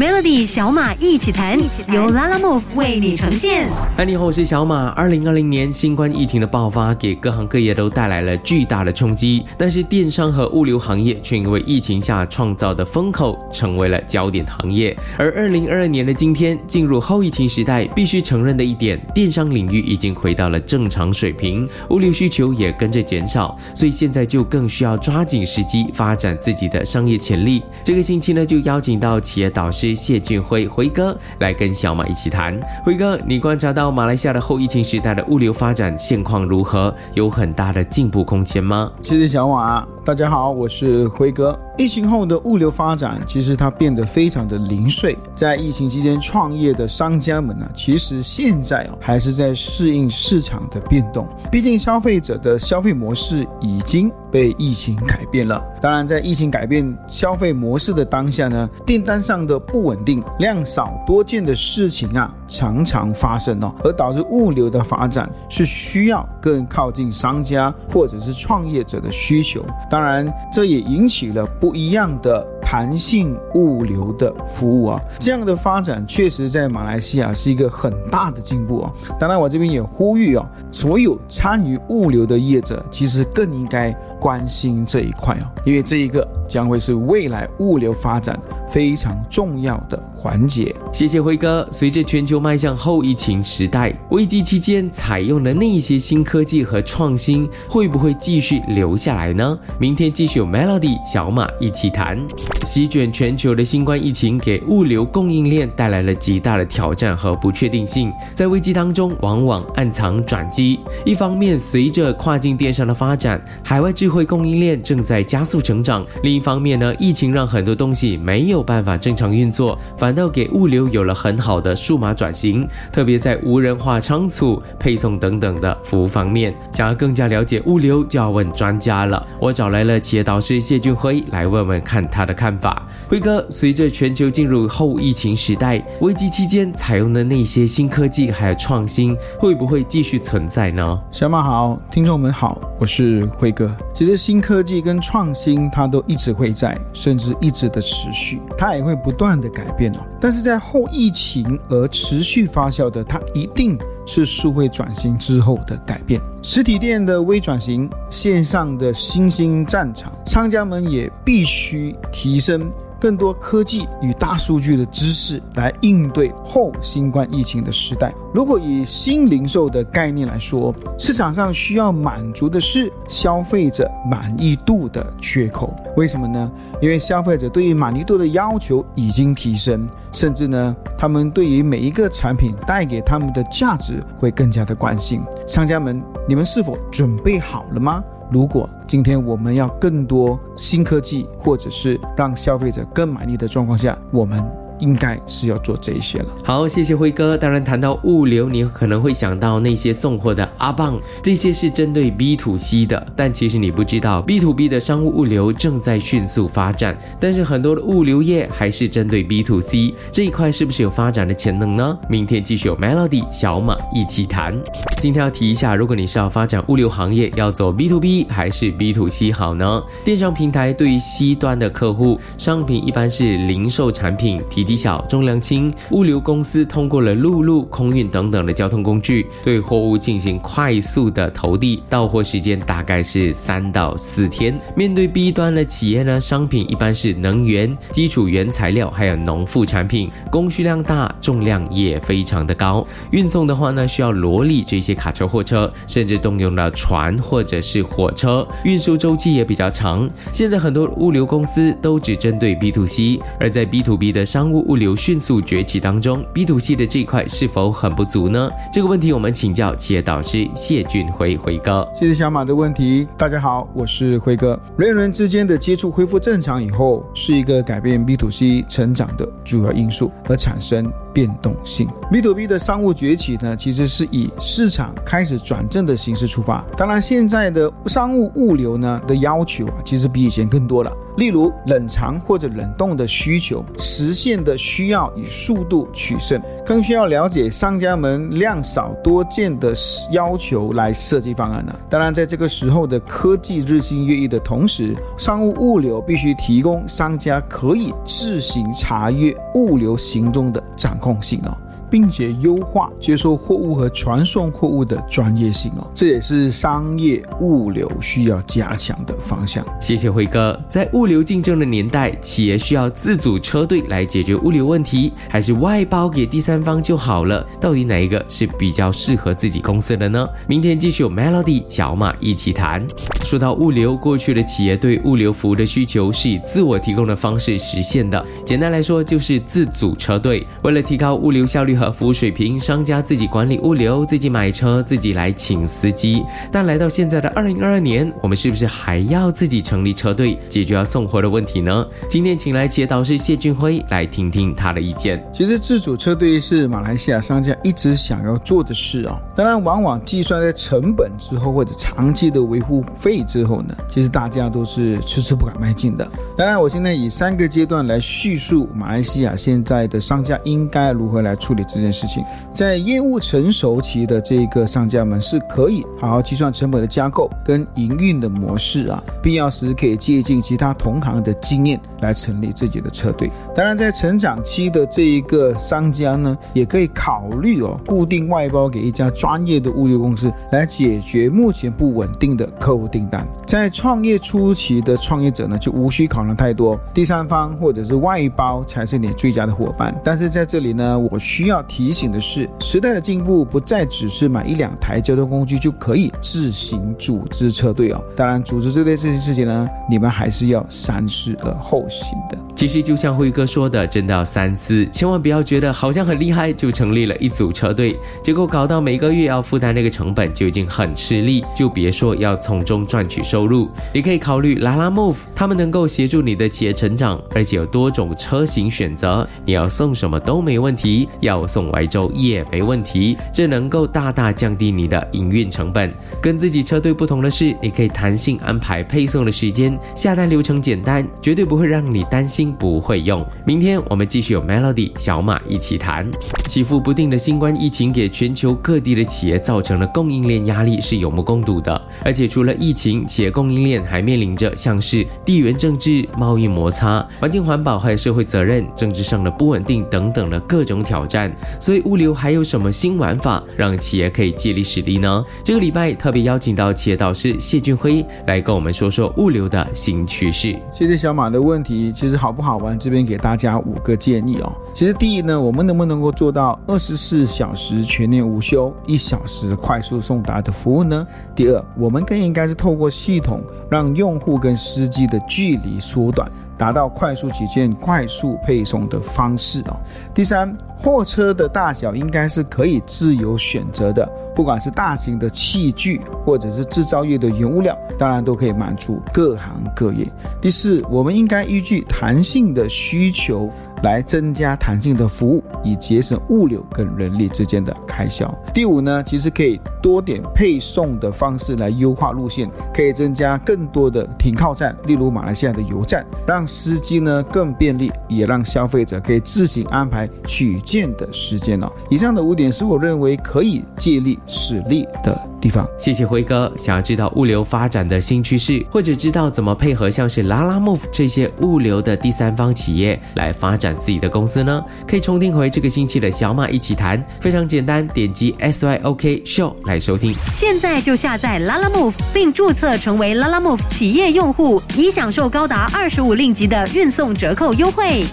[0.00, 1.60] Melody 小马一起谈，
[1.92, 3.68] 由拉拉 move 为你呈现。
[3.94, 4.88] 嗨，你好，我是小马。
[4.92, 14.96] 二零二零年新冠疫情的爆发，给各行各业都带来了巨大的冲击，但是电商和物流行业却因为疫情下创造的风口，成为了焦点行业。
[15.18, 27.62] 而二零二二年的今天，进入后疫情时代，必须承认的一点，电商领域已经回到了正常水平，物流需求也跟着减少，所以现在就更需要抓紧时机，发展自己的商业潜力。
[27.84, 29.89] 这个星期呢，就邀请到企业导师。
[29.94, 32.58] 谢俊辉辉哥来跟小马一起谈。
[32.84, 36.94] 辉哥，你观察到马来西亚的后疫情时代的物流发展现况如何？
[37.14, 38.90] 有很大的进步空间吗？
[39.02, 41.56] 谢谢小马，大家好，我是辉哥。
[41.78, 45.16] 疫情后的物流发展，其实它变得非常的零碎。
[45.36, 51.28] 在疫情期间创业的商家们呢，其实现在哦还是在适应市场的变动。
[51.48, 55.62] 毕竟消费者的消费模式已经被疫情改变了。
[55.80, 69.64] 当然，在疫情改变消费模式的当下呢，订单上的不稳定、量少多件的事情啊，常常发生哦，而导致物流的发展是需要更靠近商家或者是创业者的需求。
[69.90, 71.70] 当然，这也引起了不。
[71.80, 78.92] 一样的弹性物流的服务啊，这样的发展确实在马来西亚是一个很大的进步啊。
[79.18, 88.38] 当然，我这边也呼吁啊，所有参与物流的业者，其实更应该关心这一块啊，因为这一个将会是未来物流发展
[88.70, 90.74] 非常重要的环节。
[90.92, 91.66] 谢谢辉哥。
[91.70, 99.58] 随着全球迈向后疫情时代，危机期间采用的那些新科技和创新，会不会继续留下来呢？
[99.78, 101.48] 明天继续有 Melody 小马。
[101.58, 102.18] 一起谈，
[102.64, 108.12] 席卷全球的新冠疫情给物流供应链带来了极大的挑战和不确定性。
[108.34, 110.80] 在危机当中，往往暗藏转机。
[111.04, 122.66] 一方面，随着跨境电商的发展，海外智慧供应链正在加速成长；另一方面呢，疫情让很多东西没有办法正常运作，反倒给物流有了很好的数码转型。
[122.90, 129.26] 特别在无人化仓储、配送等等的服务方面，想要更加了解物流，就要问专家了。
[129.38, 131.50] 我找来了企业导师谢俊辉来。
[131.50, 133.44] 问问看他的看法，辉哥。
[133.50, 141.00] 随着全球进入后疫情时代，危机期间采用的那些新科技还有创新，会不会继续存在呢？
[141.10, 143.74] 小马好，听众们好，我是辉哥。
[143.92, 150.00] 其实新科技跟创新，它都一直会在，甚至一直的持续，它也会不断的改变哦。
[150.20, 153.78] 但是在后疫情而持续发酵的，它一定。
[154.06, 162.68] 是数位转型之后的改变，实体店的微转型，线上的新兴战场，商家们也必须提升。
[163.00, 168.12] 更多科技与大数据的知识来应对后新冠疫情的时代。
[168.34, 175.74] 如果以新零售的概念来说，市场上需要满足的是消费者满意度的缺口。
[175.96, 176.52] 为什么呢？
[176.80, 185.22] 因为消费者对于满意度的要求已经提升，甚至呢，他们对于每一个产品带给他们的价值会更加的关心。
[185.46, 188.04] 商家们，你们是否准备好了吗？
[188.30, 194.59] 如果今天我们要更多新科技，或者是让消费者更满意的状况下，我们。
[194.80, 196.26] 应该是要做这些了。
[196.44, 197.36] 好，谢谢辉哥。
[197.36, 203.06] 当然，谈到物流，你可能会想到那些送货的阿棒，这些是针对 B to C 的。
[203.14, 206.98] 但其实你不知道，B to B 的商务物流正在迅速发展。
[207.20, 211.98] 但是很多的物流业还是针对 B to C 这一块，是不是有发展的潜能呢？
[212.08, 214.58] 明天继续有 Melody 小马一起谈。
[214.96, 219.82] 今天要提一下，如果你是要发展物流行业，要走 B to B 还是 B to C 好呢？
[220.04, 224.69] 电商平台对于 C 端的客户，商品一般是零售产品提。
[224.70, 234.56] 极小、重量轻，物流公司通过了陆路、空运等等的交通工具，对货物进行快速的投递，到货时间大概是三到四天。
[234.76, 242.86] 面对 B 端的企业呢，商品一般是能源、基础原材料，还有农副产品，供需量大，重量也非常的高。
[243.10, 250.08] 运送的话呢，需要罗力这些卡车、货车，甚至动用了船或者是火车，运输周期也比较长。
[250.30, 254.59] 现在很多物流公司都只针对 B to C，而在 B to B 的商务。
[254.60, 258.50] 物流迅速崛起当中，B to C 的这一块是否很不足呢？
[258.72, 261.86] 这个问题我们请教企业导师谢俊辉辉哥。
[261.98, 263.06] 谢谢小马的问题。
[263.16, 264.58] 大家好，我是辉哥。
[264.76, 271.88] 人与人之间的接触恢复正常以后，是一个改变 B to C 成长的主要因素，而产生变动性。
[272.10, 276.64] B to B 的商务崛起呢，其实是以市场开始转正的形式出发。
[276.76, 280.92] 当然，现在的商务物流呢的要求啊，其实比以前更多了。
[281.16, 286.40] 例如冷藏或者冷冻的需求，实现的需要以速度取胜。
[286.64, 289.74] 更需要了解商家们量少多件的
[290.12, 291.74] 要求来设计方案呢。
[291.88, 301.56] 当然，在这个时候的科技日新月异的同时，商务物流必须提供商家可以自行查阅物流行踪的掌控性哦。
[301.90, 309.66] 并且优化接收货物和传送货物的专业性哦，这也是商业物流需要加强的方向。
[309.80, 310.58] 谢谢辉哥。
[310.68, 317.44] 在物流竞争的年代，企业需要自组车队来解决物流问题，还是外包给第三方就好了？
[317.60, 320.28] 到底哪一个是比较适合自己公司的呢？
[320.46, 322.86] 明天继续有 Melody 小马一起谈。
[323.30, 328.22] 说到物流，过去的企业对物流服务的需求是以自我提供的方式实现的。
[328.44, 330.46] 简单来说，就是自组车队。
[330.62, 331.70] 为了提高物流效率。
[331.80, 336.22] 和服务水平，商家自己管理物流，自己买车，自己来请司机。
[336.52, 341.86] 但来到现在的二零二二年，我们是不是还要自己成立车队，解决要送货的问题呢？
[342.08, 345.24] 今天请来企业导师谢俊辉来听听他的意见。
[345.32, 349.18] 其实自主车队是马来西亚商家一直想要做的事啊。
[349.34, 356.06] 当然，往往计算在成本之后，或者长期的维护费之后呢，其实大家都是迟迟不敢迈进的。
[356.36, 361.60] 当然，我现在以三个阶段来叙述马来西亚现在的商家应该如何来处理。
[361.70, 373.30] 这件事情，在业务成熟期的这一个商家们是可以好好计算成本的架构跟营运的模式啊，必要时可以借鉴其他同行的经验来成立自己的车队。
[373.54, 383.26] 当然，在成长期的这一个商家呢，也可以考虑哦，固定外包给一家专业的物流公司来解决目前不稳定的客户订单。
[383.46, 389.94] 在创业初期的创业者呢，就无需考虑太多，第三方或者是外包才是你最佳的伙伴。
[390.04, 391.60] 但是在这里呢，我需要。
[391.62, 398.02] 提醒的是，时代的进步不再只是买一两台交通工具就可以自行组织车队哦。
[398.16, 402.36] 当然，组织这类这件事情呢，你们还是要三思而后行的。
[402.56, 413.68] 其实就像辉哥说的，真的要三思，千万不要觉得好像很厉害就成立了一组车队，结果搞到每个月要负担那个成本就已经很吃力，就别说要从中赚换取收入。
[413.94, 421.46] 你可以考虑拉拉 Move，他们能够协助你的企业成长，而且有多种车型选择，你要送什么都没问题，要。
[421.46, 425.92] 送外州也没问题，这能够大大降低你的营运成本。
[426.22, 433.26] 跟自己车队不同的是，你可以弹性安排配送的时间，下单流程简单，绝对不会让你担心不会用。
[433.44, 436.08] 明天我们继续有 Melody 小马一起谈。
[436.46, 451.32] 起伏不定的新冠疫情给全球各地的企业造成了供应链压力是有目共睹的，而且除了疫情，企业供应链还面临着像是地缘政治、贸易摩擦、环境环保还有社会责任、政治上的不稳定等等的各种挑战。
[451.60, 455.24] 所以物流还有什么新玩法，让企业可以借力使力呢？
[455.44, 460.56] 这个礼拜特别邀请到企业导师谢俊辉来跟我们说说物流的新趋势。
[460.72, 462.78] 谢谢小马的问题，其实好不好玩？
[462.78, 464.52] 这边给大家五个建议哦。
[464.74, 471.06] 其实第一呢，我们能不能够做到二十四小时全年无休，一小时快速送达的服务呢？
[471.34, 476.30] 第二，我们更应该是透透过系统，让用户跟司机的距离缩短。
[476.56, 479.74] 达到快速取件、快速配送的方式哦。
[480.14, 484.06] 第三，货车的大小应该是可以自由选择的，
[484.36, 490.06] 不管是大型的器具或者是制造业的原物料，当然都可以满足各行各业。
[490.40, 493.50] 第四，我们应该依据弹性的需求。
[493.82, 498.32] 来增加弹性的服务，以节省物流跟人力之间的开销。
[498.52, 511.70] 第五呢，其实可以多点配送的方式来优化路线，可以增加更多的停靠站，例如马来西亚的油站，让司机呢更便利，也让消费者可以自行安排取件的时间哦。
[511.88, 515.29] 以上的五点是我认为可以借力使力的。
[515.40, 516.52] 地方，谢谢辉哥。
[516.58, 524.62] 想要知道物流发展的新趋势，或者知道怎么配合像是拉拉 move 这些物流的第三方企业来发展自己的公司呢？
[524.86, 530.14] 可以重听回这个星期的小马一起谈，非常简单，点击 S Y O K Show 来收听。
[530.32, 538.04] 现在就下载拉拉 move 并注册成为拉拉 move 企业用户，以享受高达二十五令吉的运送折扣优惠。